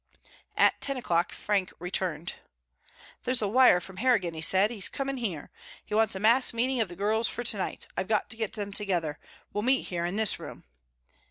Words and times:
At 0.57 0.81
ten 0.81 0.97
o'clock 0.97 1.31
Frank 1.31 1.71
returned. 1.77 2.33
"There's 3.23 3.43
a 3.43 3.47
wire 3.47 3.79
from 3.79 3.97
Harrigan," 3.97 4.33
he 4.33 4.41
said. 4.41 4.71
"He's 4.71 4.89
coming 4.89 5.17
here. 5.17 5.51
He 5.85 5.93
wants 5.93 6.15
a 6.15 6.19
mass 6.19 6.53
meeting 6.55 6.81
of 6.81 6.87
the 6.89 6.95
girls 6.95 7.27
for 7.27 7.43
to 7.43 7.57
night. 7.57 7.85
I've 7.95 8.07
got 8.07 8.27
to 8.31 8.35
get 8.35 8.53
them 8.53 8.73
together. 8.73 9.19
We'll 9.53 9.61
meet 9.61 9.83
here 9.89 10.07
in 10.07 10.15
this 10.15 10.39
room." 10.39 10.63